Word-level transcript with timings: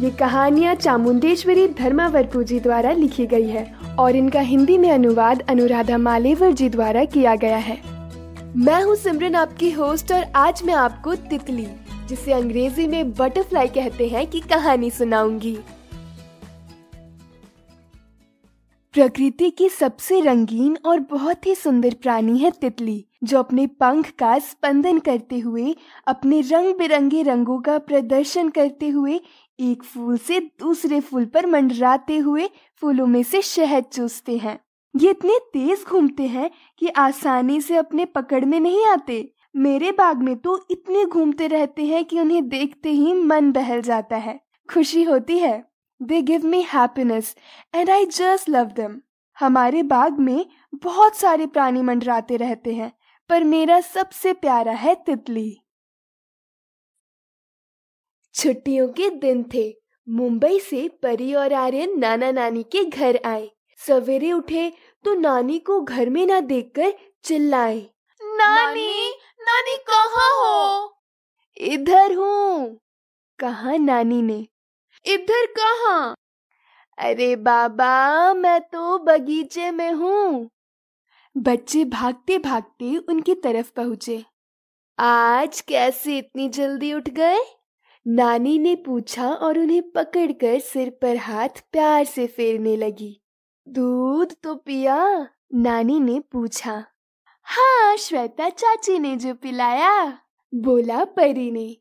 ये 0.00 0.10
कहानियाँ 0.10 0.74
चामुंडेश्वरी 0.74 1.66
धर्मावरपू 1.68 2.42
जी 2.42 2.58
द्वारा 2.60 2.90
लिखी 2.92 3.24
गई 3.26 3.48
है 3.48 3.64
और 3.98 4.16
इनका 4.16 4.40
हिंदी 4.40 4.76
में 4.78 4.90
अनुवाद 4.90 5.40
अनुराधा 5.48 5.96
मालेवर 5.98 6.52
जी 6.52 6.68
द्वारा 6.68 7.04
किया 7.04 7.34
गया 7.34 7.56
है। 7.56 7.76
मैं 8.56 8.82
हूँ 8.82 8.94
सिमरन, 8.96 9.34
आपकी 9.34 9.70
होस्ट 9.70 10.12
और 10.12 10.24
आज 10.36 10.62
मैं 10.64 10.74
आपको 10.74 11.14
तितली, 11.14 11.66
जिसे 12.08 12.32
अंग्रेज़ी 12.32 12.86
में 12.86 13.12
बटरफ्लाई 13.12 13.68
कहते 13.68 14.08
हैं, 14.08 14.26
की 14.26 14.40
कहानी 14.40 14.90
सुनाऊँगी। 14.90 15.56
प्रकृति 18.94 19.50
की 19.50 19.68
सबसे 19.68 20.20
रंगीन 20.20 20.76
और 20.86 21.00
बहुत 21.00 21.46
ही 21.46 21.54
सुंदर 21.54 21.94
प्राणी 22.02 22.38
है 22.38 22.50
तितली, 22.50 23.04
जो 23.24 23.38
अपने 23.38 23.66
पंख 23.66 24.10
का 24.10 24.38
स्पंदन 24.38 24.98
करते 24.98 25.38
हुए, 25.38 25.74
अपने 26.06 26.40
रंग 26.40 26.74
बिरंगे 26.74 27.22
रंगों 27.22 27.58
का 27.58 27.78
प्रदर्शन 27.80 28.48
करते 28.48 28.88
हुए 28.88 29.20
एक 29.58 29.82
फूल 29.82 30.18
से 30.18 30.38
दूसरे 30.60 31.00
फूल 31.00 31.24
पर 31.24 31.46
मंडराते 31.46 32.16
हुए 32.16 32.48
फूलों 32.82 33.06
में 33.06 33.22
से 33.22 33.42
शहद 33.42 33.84
चूसते 33.84 34.36
हैं। 34.36 34.58
ये 34.94 35.10
इतने 35.10 35.38
तेज 35.52 35.84
घूमते 35.84 36.26
हैं 36.26 36.50
कि 36.78 36.88
आसानी 36.88 37.60
से 37.60 37.76
अपने 37.76 38.04
पकड़ 38.04 38.44
में 38.44 38.58
नहीं 38.60 38.86
आते। 38.86 39.32
मेरे 39.56 39.92
बाग 39.92 40.22
में 40.22 40.36
तो 40.36 40.58
इतने 40.70 41.04
घूमते 41.04 41.46
रहते 41.46 41.84
हैं 41.86 42.04
कि 42.04 42.20
उन्हें 42.20 42.48
देखते 42.48 42.90
ही 42.90 43.12
मन 43.14 43.52
बहल 43.52 43.82
जाता 43.82 44.16
है। 44.16 44.38
खुशी 44.68 45.02
होती 45.02 45.38
है। 45.38 45.64
They 46.00 46.22
give 46.22 46.46
me 46.46 46.62
happiness 46.62 47.34
and 47.74 47.90
I 47.90 48.06
just 48.06 48.48
love 48.48 48.66
them 48.66 49.00
हमारे 49.36 49.82
बाग 49.82 50.18
में 50.18 50.46
बहुत 50.74 51.16
सारे 51.16 51.46
प्राणी 51.46 51.82
मंडराते 51.82 52.36
रहते 52.36 52.74
हैं, 52.74 52.92
पर 53.30 53.44
मेरा 53.44 53.80
सबसे 53.80 54.32
प्यारा 54.32 54.72
है 54.72 54.94
तितली। 55.06 55.56
छुट्टियों 58.38 58.88
के 58.88 59.08
दिन 59.10 59.42
थे। 59.54 59.72
मुंबई 60.06 60.58
से 60.60 60.88
परी 61.02 61.32
और 61.34 61.52
आर्यन 61.52 61.98
नाना 61.98 62.30
नानी 62.30 62.62
के 62.62 62.84
घर 62.84 63.18
आए। 63.26 63.50
सवेरे 63.80 64.32
उठे 64.32 64.70
तो 65.04 65.14
नानी 65.14 65.58
को 65.58 65.80
घर 65.80 66.10
में 66.10 66.26
ना 66.26 66.38
देखकर 66.42 66.92
चिल्लाए, 67.24 67.80
नानी 68.20 69.10
नानी 69.40 69.76
कहाँ 69.88 70.30
हो? 70.34 70.94
इधर 71.56 72.14
हूँ, 72.14 72.78
कहा 73.38 73.76
नानी 73.76 74.22
ने। 74.22 74.38
इधर 75.04 75.46
कहाँ? 75.58 76.14
अरे 76.98 77.34
बाबा, 77.36 78.34
मैं 78.34 78.60
तो 78.62 78.98
बगीचे 78.98 79.70
में 79.70 79.92
हूँ। 79.92 80.48
बच्चे 81.36 81.84
भागते 81.84 82.38
भागते 82.38 82.96
उनकी 82.98 83.34
तरफ़ 83.34 83.70
पहुँचे। 83.76 84.24
आज 84.98 85.60
कैसे 85.60 86.18
इतनी 86.18 86.48
जल्दी 86.48 86.92
उठ 86.94 87.08
गए? 87.10 87.38
नानी 88.10 88.58
ने 88.58 88.74
पूछा 88.76 89.28
और 89.28 89.58
उन्हें 89.58 89.90
पकड़कर 89.90 90.58
सिर 90.58 90.90
पर 90.90 91.16
हाथ 91.16 91.48
प्यार 91.48 92.04
से 92.04 92.26
फेरने 92.26 92.76
लगी। 92.76 93.22
दूध 93.68 94.34
तो 94.42 94.54
पिया? 94.54 95.28
नानी 95.54 96.00
ने 96.00 96.20
पूछा। 96.20 96.84
हाँ 97.42 97.96
श्वेता 97.96 98.48
चाची 98.48 98.98
ने 98.98 99.16
जो 99.16 99.34
पिलाया, 99.34 100.18
बोला 100.54 101.04
परी 101.04 101.50
ने। 101.50 101.76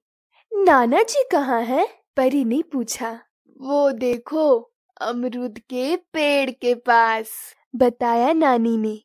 नाना 0.54 1.04
जी 1.04 1.24
कहाँ 1.32 1.62
है? 1.62 1.88
परी 2.18 2.44
ने 2.44 2.62
पूछा। 2.62 3.20
वो 3.62 3.92
देखो, 3.92 4.72
अमरूद 5.02 5.60
के 5.60 5.96
पेड़ 5.96 6.52
के 6.52 6.76
पास, 6.76 7.30
बताया 7.76 8.34
नानी 8.34 8.78
ने। 8.78 9.02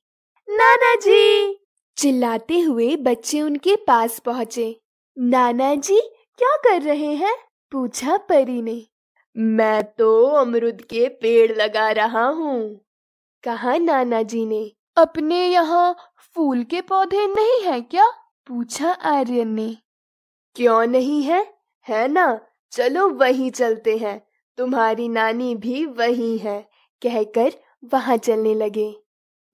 नाना 0.49 0.95
जी! 0.95 1.55
चिल्लाते 1.97 2.61
हुए 2.61 2.97
बच्चे 2.97 3.43
उनके 3.43 3.77
पास 3.77 4.19
पहुँचे। 4.19 4.81
नाना 5.19 5.75
जी 5.75 6.01
क्या 6.39 6.57
कर 6.57 6.83
रहे 6.83 7.15
हैं? 7.15 7.37
पूछा 7.73 8.17
परी 8.17 8.63
ने। 8.63 8.87
मैं 9.37 9.85
तो 9.85 10.27
अमरुद 10.27 10.81
के 10.81 11.09
पेड़ 11.09 11.53
लगा 11.53 11.91
रहा 11.91 12.25
हूँ। 12.25 12.81
कहा 13.45 13.77
नाना 13.77 14.23
जी 14.23 14.47
ने। 14.47 14.73
अपने 14.97 15.47
यहाँ 15.47 15.97
फूल 16.35 16.65
के 16.65 16.81
पौधे 16.81 17.27
नहीं 17.27 17.63
हैं 17.63 17.83
क्या? 17.83 18.07
पूछा 18.47 18.93
आर्यन 18.93 19.49
ने। 19.49 19.77
क्यों 20.55 20.87
नहीं 20.87 21.23
है? 21.23 21.55
है 21.89 22.09
ना? 22.09 22.41
चलो 22.71 23.09
वहीं 23.09 23.51
चलते 23.51 23.97
हैं। 23.97 24.27
तुम्हारी 24.59 25.09
नानी 25.09 25.55
भी 25.55 25.87
वहीं 25.87 26.39
है। 26.39 26.69
कहकर 27.03 27.53
वहाँ 27.85 28.17
चलने 28.17 28.55
लगे। 28.55 28.97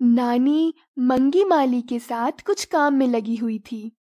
नानी 0.03 0.75
मंगी 0.99 1.45
माली 1.45 1.83
के 1.83 1.99
साथ 1.99 2.33
कुछ 2.47 2.65
काम 2.65 2.95
में 2.95 3.09
लगी 3.09 3.37
हुई 3.37 3.59
थी। 3.59 3.97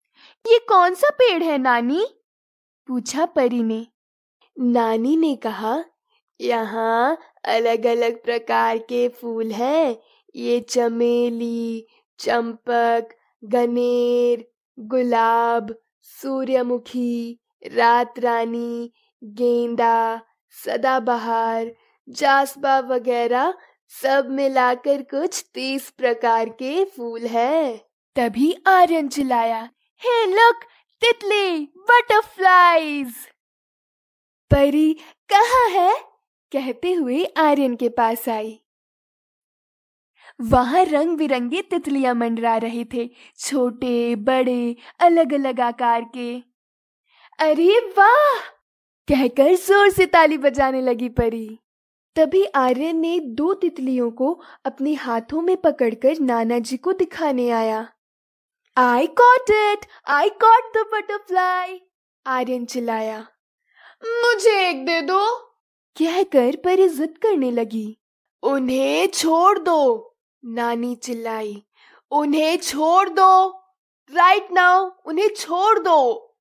ये 0.46 0.58
कौन 0.68 0.94
सा 0.94 1.10
पेड़ 1.10 1.42
है 1.42 1.58
नानी? 1.58 2.06
पूछा 2.88 3.24
परी 3.26 3.62
ने। 3.62 3.86
नानी 4.60 5.16
ने 5.16 5.36
कहा, 5.36 5.84
यहाँ 6.40 7.18
अलग 7.44 7.86
अलग 7.86 8.22
प्रकार 8.22 8.78
के 8.78 9.08
फूल 9.08 9.50
हैं। 9.52 9.96
ये 10.36 10.60
चमेली, 10.60 11.86
चंपक, 12.18 13.08
गनेर, 13.44 14.48
गुलाब, 14.78 15.74
सूर्यमुखी 16.02 17.38
रात 17.74 18.18
रानी 18.18 18.92
गेंदा, 19.24 20.20
सदाबहार, 20.64 21.74
जासबा 22.08 22.78
वगैरह 22.78 23.54
सब 24.02 24.28
मिलाकर 24.30 25.02
कुछ 25.02 25.44
तीस 25.54 25.90
प्रकार 25.90 26.48
के 26.48 26.84
फूल 26.84 27.26
हैं। 27.26 27.80
तभी 28.16 28.56
आर्यन 28.66 29.08
चिल्लाया 29.08 29.70
हे, 30.00 30.26
लुक! 30.26 30.60
तितली 31.02 31.60
बटरफ्लाईज 31.90 33.14
परी 34.50 34.92
कहाँ 35.28 35.68
है? 35.68 35.94
कहते 36.52 36.92
हुए 36.92 37.24
आर्यन 37.24 37.76
के 37.76 37.88
पास 37.88 38.28
आई। 38.28 38.58
वहाँ 40.40 40.84
रंग 40.84 41.16
बिरंगे 41.16 41.62
तितलियाँ 41.62 42.14
मंडरा 42.14 42.56
रहे 42.56 42.84
थे, 42.84 43.10
छोटे, 43.38 44.14
बड़े 44.16 44.76
अलग 45.00 45.32
अलग 45.32 45.60
आकार 45.60 46.04
के। 46.14 46.32
अरे 47.38 47.78
वाह! 47.98 48.38
कहकर 49.08 49.54
ज़ोर 49.54 49.90
से 49.90 50.06
ताली 50.06 50.38
बजाने 50.38 50.80
लगी 50.80 51.08
परी। 51.08 51.58
तभी 52.16 52.44
आर्यन 52.44 52.96
ने 52.96 53.20
दो 53.20 53.54
तितलियों 53.54 54.10
को 54.10 54.32
अपने 54.64 54.94
हाथों 54.94 55.42
में 55.42 55.56
पकड़कर 55.56 56.18
नाना 56.20 56.58
जी 56.58 56.76
को 56.76 56.92
दिखाने 56.92 57.50
आया। 57.50 57.88
I 58.78 59.06
caught 59.06 59.50
it 59.50 59.86
I 60.08 60.28
caught 60.28 60.76
the 60.76 60.90
butterfly 60.92 61.80
Aryan 62.26 62.66
चिल्लाया, 62.66 63.18
मुझे 64.04 64.68
एक 64.70 64.86
दे 64.86 65.00
दो। 65.02 65.36
कहकर 65.96 66.56
परी 66.56 66.88
जिद 66.88 67.18
करने 67.18 67.50
लगी। 67.50 67.98
उन्हें 68.42 69.06
छोड़ 69.06 69.58
दो, 69.58 69.80
नानी 70.44 70.94
चिल्लाई। 70.96 71.66
उन्हें 72.10 72.56
छोड़ 72.56 73.08
दो। 73.08 73.48
राइट 74.12 74.42
right 74.42 74.54
नाउ 74.54 74.90
उन्हें 75.06 75.28
छोड़ 75.28 75.78
दो। 75.78 76.36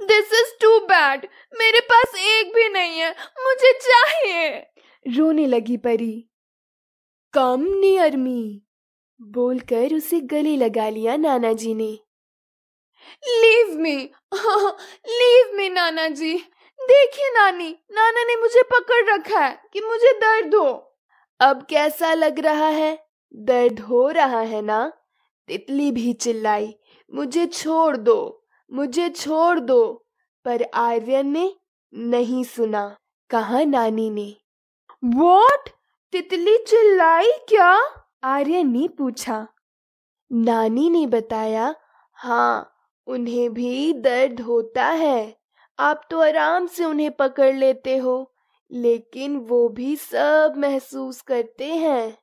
दिस 0.00 0.32
इज़ 0.32 0.58
टू 0.60 0.78
बैड 0.78 1.28
मेरे 1.58 1.80
पास 1.80 2.14
एक 2.16 2.54
भी 2.54 2.68
नहीं 2.68 2.98
है। 2.98 3.10
मुझे 3.40 3.72
चाहिए। 3.72 4.58
रोने 5.06 5.46
लगी 5.46 5.76
परी। 5.76 6.30
कम 7.32 7.66
नियर 7.80 8.16
मी 8.16 8.62
बोलकर 9.20 9.94
उसे 9.94 10.20
गले 10.20 10.56
लगा 10.56 10.88
लिया 10.88 11.16
नाना 11.16 11.52
जी 11.52 11.74
ने। 11.74 11.98
Leave 13.28 13.78
me. 13.78 13.96
लीव 15.08 15.56
मी 15.56 15.68
नाना 15.68 16.08
जी 16.08 16.34
देखिए 16.80 17.30
नानी 17.30 17.70
नाना 17.92 18.24
ने 18.24 18.36
मुझे 18.36 18.62
पकड़ 18.62 19.14
रखा 19.14 19.40
है 19.40 19.62
कि 19.72 19.80
मुझे 19.80 20.12
दर्द 20.12 20.54
हो। 20.54 20.96
अब 21.40 21.66
कैसा 21.70 22.14
लग 22.14 22.38
रहा 22.40 22.68
है? 22.68 23.06
दर्द 23.34 23.80
हो 23.80 24.08
रहा 24.08 24.40
है 24.40 24.62
ना? 24.62 24.92
तितली 25.48 25.90
भी 25.92 26.12
चिल्लाई 26.12 26.74
मुझे 27.14 27.46
छोड़ 27.46 27.96
दो 27.96 28.46
मुझे 28.72 29.08
छोड़ 29.08 29.60
दो। 29.60 30.06
पर 30.44 30.62
आर्यन 30.74 31.26
ने 31.26 31.56
नहीं 31.94 32.44
सुना 32.44 32.96
कहा 33.30 33.62
नानी 33.64 34.10
ने। 34.10 34.36
वॉट 35.04 35.68
तितली 36.12 36.56
चिल्लाई 36.58 37.30
क्या? 37.48 37.78
आर्यन 38.22 38.70
ने 38.72 38.86
पूछा। 38.88 39.46
नानी 40.30 40.88
ने 40.90 41.06
बताया 41.06 41.74
हाँ 42.18 42.72
उन्हें 43.06 43.52
भी 43.54 43.92
दर्द 44.02 44.40
होता 44.40 44.86
है। 44.86 45.36
आप 45.78 46.02
तो 46.10 46.20
आराम 46.22 46.66
से 46.68 46.84
उन्हें 46.84 47.10
पकड़ 47.12 47.54
लेते 47.54 47.96
हो 47.98 48.16
लेकिन 48.70 49.36
वो 49.48 49.68
भी 49.70 49.94
सब 49.96 50.54
महसूस 50.58 51.20
करते 51.22 51.66
हैं। 51.76 52.18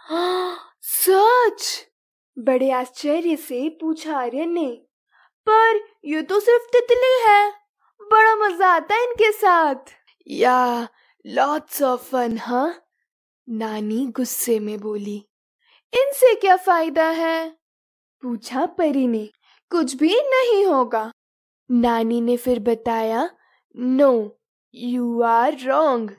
हाँ, 0.00 0.56
सच? 0.82 1.86
बड़े 2.36 2.70
आश्चर्य 2.70 3.36
से 3.38 3.68
पूछा 3.80 4.16
आर्यन 4.18 4.52
ने। 4.52 4.66
पर 5.46 5.80
ये 6.06 6.22
तो 6.22 6.40
सिर्फ़ 6.40 6.66
तितली 6.72 7.18
है। 7.26 7.50
बड़ा 8.00 8.34
मज़ा 8.36 8.68
आता 8.68 8.94
है 8.94 9.04
इनके 9.04 9.32
साथ। 9.32 9.92
या 10.26 10.88
लॉट्स 11.24 11.82
ऑफ़ 11.82 12.10
फन 12.10 12.36
हाँ? 12.38 12.82
नानी 13.48 14.06
गुस्से 14.06 14.58
में 14.60 14.78
बोली, 14.80 15.16
इनसे 15.92 16.34
क्या 16.34 16.56
फ़ायदा 16.56 17.08
है? 17.10 17.48
पूछा 18.22 18.66
परी 18.66 19.06
ने, 19.06 19.28
कुछ 19.70 19.94
भी 19.96 20.14
नहीं 20.14 20.64
होगा। 20.64 21.10
नानी 21.70 22.20
ने 22.20 22.36
फिर 22.36 22.60
बताया 22.60 23.30
नो 23.76 24.38
यू 24.74 25.20
आर 25.22 25.58
रॉन्ग 25.60 26.16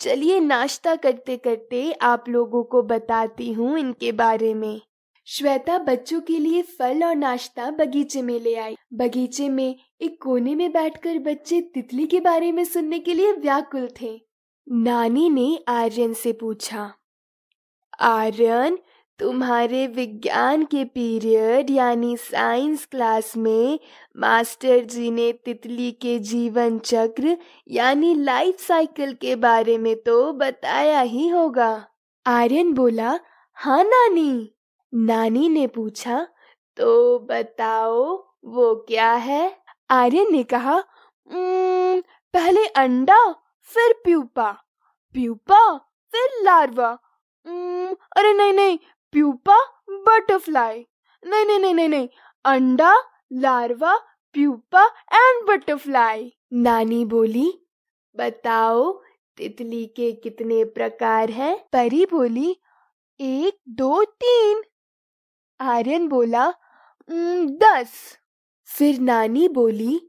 चलिए 0.00 0.40
नाश्ता 0.40 0.96
करते 0.96 1.36
करते 1.36 1.92
आप 1.92 2.28
लोगों 2.28 2.62
को 2.64 2.82
बताती 2.82 3.52
हूँ 3.52 3.78
इनके 3.78 4.12
बारे 4.12 4.54
में। 4.54 4.80
श्वेता 5.26 5.78
बच्चों 5.78 6.20
के 6.20 6.38
लिए 6.38 6.62
फल 6.62 7.04
और 7.04 7.14
नाश्ता 7.16 7.70
बगीचे 7.70 8.22
में 8.22 8.38
ले 8.40 8.54
आई। 8.54 8.76
बगीचे 8.92 9.48
में 9.48 9.76
एक 10.00 10.22
कोने 10.22 10.54
में 10.54 10.72
बैठकर 10.72 11.18
बच्चे 11.18 11.60
तितली 11.74 12.06
के 12.06 12.20
बारे 12.20 12.52
में 12.52 12.64
सुनने 12.64 12.98
के 12.98 13.14
लिए 13.14 13.32
व्याकुल 13.32 13.88
थे। 14.02 14.23
नानी 14.66 15.28
ने 15.30 15.58
आर्यन 15.68 16.12
से 16.14 16.32
पूछा, 16.32 16.92
आर्यन, 18.00 18.78
तुम्हारे 19.20 19.86
विज्ञान 19.86 20.64
के 20.64 20.84
पीरियड 20.84 21.70
यानी 21.70 22.16
साइंस 22.16 22.86
क्लास 22.86 23.36
में 23.36 23.78
मास्टर 24.16 24.84
जी 24.84 25.10
ने 25.10 25.30
तितली 25.44 25.90
के 25.92 26.18
जीवन 26.20 26.78
चक्र 26.78 27.36
यानी 27.70 28.14
लाइफ 28.14 28.60
साइकिल 28.60 29.12
के 29.14 29.36
बारे 29.36 29.76
में 29.78 29.94
तो 29.96 30.32
बताया 30.32 31.00
ही 31.02 31.28
होगा। 31.28 31.70
आर्यन 32.26 32.72
बोला 32.72 33.18
हाँ 33.56 33.82
नानी। 33.84 34.50
नानी 34.92 35.48
ने 35.48 35.66
पूछा 35.66 36.26
तो 36.78 37.18
बताओ, 37.20 38.14
वो 38.44 38.74
क्या 38.88 39.12
है? 39.12 39.56
आर्यन 39.90 40.32
ने 40.32 40.42
कहा 40.44 40.82
पहले 41.28 42.66
अंडा 42.66 43.22
फिर 43.66 43.92
प्यूपा। 44.04 44.50
प्यूपा, 45.14 45.76
फिर 46.12 46.42
लार्वा। 46.42 46.90
अरे 48.16 48.32
नहीं 48.32 48.52
नहीं, 48.52 48.78
प्यूपा, 49.12 49.58
बटरफ्लाई। 49.90 50.84
नहीं 51.22 51.44
नहीं 51.44 51.58
नहीं 51.58 51.74
नहीं 51.74 51.88
नहीं, 51.88 52.08
अंडा, 52.44 52.94
लार्वा, 53.32 53.96
प्यूपा 54.34 54.84
एंड 55.12 55.46
बटरफ्लाई। 55.48 56.32
नानी 56.52 57.04
बोली, 57.04 57.52
बताओ, 58.16 58.92
तितली 59.38 59.84
के 59.86 60.12
कितने 60.14 60.64
प्रकार 60.64 61.30
हैं? 61.30 61.56
परी 61.72 62.04
बोली, 62.06 62.56
एक, 63.20 63.58
दो, 63.68 64.04
तीन। 64.04 64.62
आर्यन 65.60 66.08
बोला 66.08 66.52
दस। 67.10 68.18
फिर 68.68 68.98
नानी 69.00 69.48
बोली, 69.48 70.00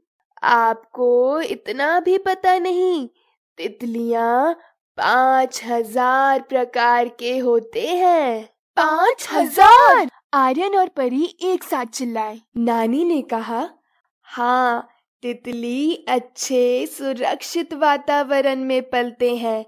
आपको 0.42 1.40
इतना 1.40 1.98
भी 2.00 2.18
पता 2.18 2.58
नहीं 2.58 3.08
तितलियाँ 3.58 4.54
पाँच 4.98 5.60
हज़ार 5.64 6.40
प्रकार 6.40 7.08
के 7.18 7.36
होते 7.38 7.86
हैं। 7.88 8.48
पाँच 8.76 9.26
हज़ार? 9.32 10.08
आर्यन 10.34 10.76
और 10.76 10.88
परी 10.88 11.24
एक 11.44 11.64
साथ 11.64 11.86
चिल्लाए। 11.86 12.38
नानी 12.56 13.04
ने 13.04 13.20
कहा 13.22 13.68
हाँ 14.26 14.88
तितली 15.22 16.04
अच्छे 16.08 16.86
सुरक्षित 16.86 17.72
वातावरण 17.74 18.64
में 18.64 18.82
पलते 18.90 19.34
हैं। 19.36 19.64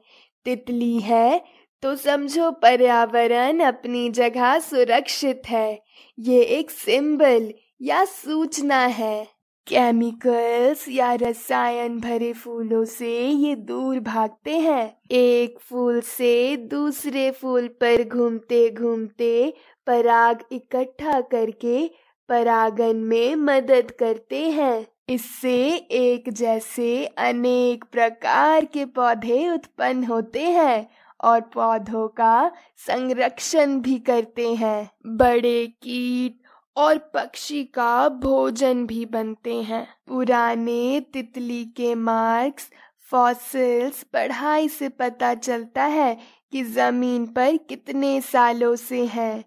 तितली 0.47 0.99
है 1.01 1.41
तो 1.83 1.95
समझो 1.97 2.51
पर्यावरण 2.53 3.61
अपनी 3.61 4.09
जगह 4.11 4.59
सुरक्षित 4.59 5.43
है। 5.49 5.79
ये 6.19 6.43
एक 6.59 6.71
सिंबल 6.71 7.53
या 7.83 8.05
सूचना 8.05 8.79
है। 8.79 9.27
केमिकल्स 9.69 10.89
या 10.89 11.13
रसायन 11.15 11.99
भरे 12.01 12.33
फूलों 12.33 12.85
से 12.85 13.27
ये 13.29 13.55
दूर 13.57 13.99
भागते 14.01 14.59
हैं। 14.59 14.97
एक 15.11 15.59
फूल 15.61 16.01
से 16.01 16.57
दूसरे 16.57 17.31
फूल 17.31 17.67
पर 17.69 18.05
घूमते 18.09 18.71
घूमते 18.71 19.55
पराग 19.87 20.45
इकट्ठा 20.53 21.21
करके 21.21 21.91
परागन 22.29 22.97
में 22.97 23.35
मदद 23.35 23.91
करते 23.91 24.43
हैं। 24.51 24.87
इससे 25.09 25.59
एक 25.91 26.33
जैसे 26.33 27.05
अनेक 27.07 27.85
प्रकार 27.93 28.65
के 28.65 28.85
पौधे 28.85 29.49
उत्पन्न 29.49 30.05
होते 30.05 30.43
हैं 30.43 30.87
और 31.21 31.41
पौधों 31.41 32.09
का 32.09 32.51
संरक्षण 32.77 33.81
भी 33.81 33.99
करते 33.99 34.55
हैं। 34.55 34.91
बड़े 35.07 35.67
कीट 35.67 36.48
और 36.79 36.99
पक्षी 37.15 37.63
का 37.65 38.09
भोजन 38.09 38.87
भी 38.87 39.05
बनते 39.07 39.55
हैं। 39.63 39.87
पुराने 40.09 41.01
तितली 41.13 41.65
के 41.77 41.95
मार्क्स 41.95 42.71
फॉसिल्स 43.11 44.03
पढ़ाई 44.05 44.69
से 44.69 44.89
पता 44.89 45.35
चलता 45.35 45.85
है 45.85 46.17
कि 46.53 46.63
ज़मीन 46.65 47.27
पर 47.27 47.57
कितने 47.69 48.21
सालों 48.21 48.75
से 48.77 49.05
है, 49.07 49.45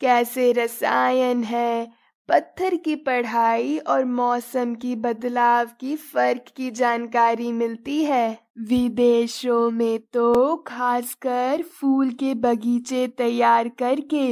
कैसे 0.00 0.50
रसायन 0.52 1.44
है, 1.44 1.88
पत्थर 2.28 2.74
की 2.76 2.94
पढ़ाई 2.96 3.76
और 3.78 4.04
मौसम 4.04 4.74
की 4.74 4.94
बदलाव 4.96 5.66
की 5.80 5.94
फ़र्क 5.96 6.44
की 6.56 6.70
जानकारी 6.70 7.52
मिलती 7.52 8.02
है। 8.04 8.38
विदेशों 8.68 9.70
में 9.70 9.98
तो 10.12 10.56
खासकर 10.56 11.62
फूल 11.72 12.10
के 12.10 12.34
बगीचे 12.34 13.06
तैयार 13.08 13.68
करके 13.68 14.26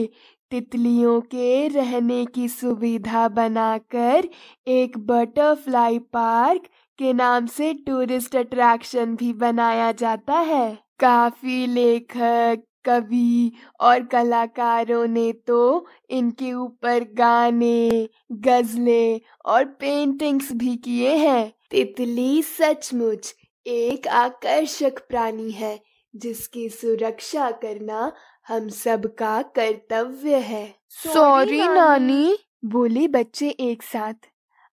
तितलियों 0.50 1.20
के 1.20 1.69
रहने 1.69 2.25
की 2.25 2.49
सुविधा 2.49 3.29
बनाकर 3.29 4.29
एक 4.67 4.99
बटरफ्लाई 4.99 5.99
पार्क 5.99 6.62
के 6.99 7.12
नाम 7.12 7.46
से 7.46 7.73
टूरिस्ट 7.87 8.37
अट्रैक्शन 8.37 9.17
भी 9.17 9.32
बनाया 9.32 9.93
जाता 9.93 10.35
है। 10.35 10.79
काफ़ी 11.00 11.67
लेखक, 11.67 12.62
कवि 12.85 13.52
और 13.81 14.05
कलाकारों 14.05 15.06
ने 15.06 15.32
तो 15.32 15.87
इनके 16.11 16.52
ऊपर 16.52 17.05
गाने, 17.14 18.08
गजलें 18.32 19.20
और 19.44 19.64
पेंटिंग्स 19.64 20.52
भी 20.52 20.76
किए 20.76 21.14
हैं। 21.17 21.52
तितली 21.70 22.43
सचमुच 22.43 23.34
एक 23.67 24.08
आकर्षक 24.08 24.98
प्राणी 25.08 25.51
है, 25.51 25.81
जिसकी 26.17 26.69
सुरक्षा 26.69 27.51
करना 27.51 28.13
हम 28.48 28.69
सबका 28.69 29.41
कर्तव्य 29.56 30.36
है। 30.36 30.74
सॉरी 30.89 31.60
नानी। 31.60 32.36
बोले 32.65 33.06
बच्चे 33.08 33.48
एक 33.48 33.82
साथ। 33.82 34.29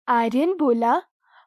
आर्यन 0.07 0.53
बोला 0.53 1.01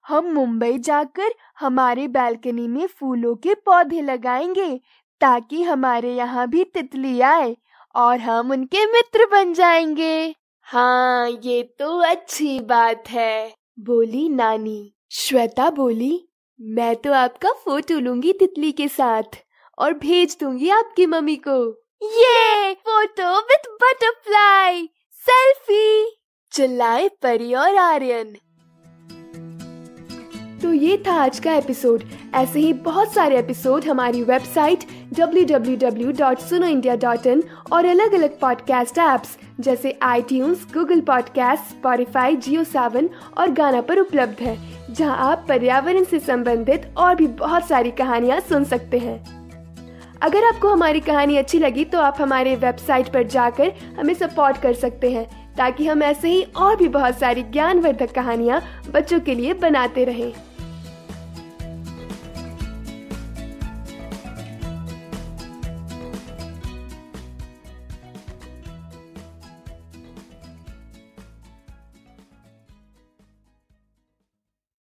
हम 0.04 0.32
मुंबई 0.32 0.78
जाकर 0.78 1.34
हमारे 1.60 2.08
बालकनी 2.08 2.66
में 2.68 2.86
फूलों 2.86 3.34
के 3.36 3.54
पौधे 3.54 4.00
लगाएँगे 4.00 4.80
ताकि 5.20 5.62
हमारे 5.62 6.14
यहाँ 6.14 6.48
भी 6.48 6.64
तितली 6.64 7.20
आए 7.20 7.56
और 7.94 8.18
हम 8.18 8.50
उनके 8.50 8.86
मित्र 8.86 9.26
बन 9.26 9.52
जाएँगे। 9.54 10.34
हाँ 10.66 11.30
ये 11.44 11.62
तो 11.78 11.98
अच्छी 12.00 12.58
बात 12.60 13.10
है 13.10 13.54
बोली 13.80 14.28
नानी। 14.28 14.92
श्वेता 15.10 15.70
बोली 15.70 16.28
मैं 16.60 16.94
तो 16.96 17.12
आपका 17.12 17.52
फ़ोटो 17.64 17.98
लूँगी 17.98 18.32
तितली 18.32 18.72
के 18.72 18.88
साथ 18.88 19.42
और 19.78 19.94
भेज 19.94 20.36
दूँगी 20.40 20.68
आपकी 20.70 21.06
मम्मी 21.06 21.36
को। 21.36 21.83
ये 22.04 22.74
फ़ोटो 22.74 23.40
विथ 23.40 23.68
बटरफ्लाई 23.82 24.90
सेल्फी 25.12 26.16
चिल्लाए 26.52 27.08
परी 27.08 27.54
और 27.54 27.76
आर्यन। 27.76 28.36
तो 30.62 30.72
ये 30.72 31.04
था 31.06 31.12
आज 31.12 31.38
का 31.38 31.54
एपिसोड 31.54 32.02
ऐसे 32.34 32.60
ही 32.60 32.72
बहुत 32.72 33.12
सारे 33.12 33.38
एपिसोड 33.38 33.84
हमारी 33.84 34.22
वेबसाइट 34.22 34.78
www.sunoindia.in 35.14 37.42
और 37.72 37.84
अलग 37.84 38.14
अलग 38.14 38.40
पॉडकास्ट 38.40 38.98
ऐप्स 38.98 39.38
जैसे 39.60 39.98
iTunes, 40.02 40.66
Google 40.74 41.00
podcast 41.00 41.62
Spotify 41.62 42.36
Jio 42.36 42.64
Saavn 42.64 43.10
और 43.38 43.50
गाना 43.50 43.80
पर 43.80 43.98
उपलब्ध 43.98 44.36
है 44.40 44.58
जहाँ 44.94 45.30
आप 45.30 45.44
पर्यावरण 45.48 46.04
से 46.04 46.18
संबंधित 46.18 46.94
और 46.96 47.14
भी 47.14 47.26
बहुत 47.26 47.68
सारी 47.68 47.90
कहानियाँ 47.90 48.40
सुन 48.40 48.64
सकते 48.64 48.98
हैं। 48.98 49.33
अगर 50.24 50.44
आपको 50.44 50.68
हमारी 50.68 51.00
कहानी 51.00 51.36
अच्छी 51.36 51.58
लगी 51.58 51.84
तो 51.84 51.98
आप 52.00 52.16
हमारे 52.20 52.54
वेबसाइट 52.56 53.08
पर 53.12 53.22
जाकर 53.24 53.72
हमें 53.98 54.12
सपोर्ट 54.14 54.60
कर 54.60 54.72
सकते 54.74 55.10
हैं, 55.10 55.24
ताकि 55.56 55.86
हम 55.86 56.02
ऐसे 56.02 56.28
ही 56.28 56.42
और 56.56 56.76
भी 56.76 56.88
बहुत 56.88 57.18
सारी 57.18 57.42
ज्ञानवर्धक 57.42 58.14
कहानियाँ 58.14 58.62
बच्चों 58.90 59.20
के 59.20 59.34
लिए 59.34 59.54
बनाते 59.54 60.04
रहें। 60.04 60.32